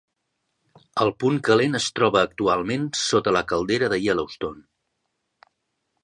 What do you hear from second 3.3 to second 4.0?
la Caldera de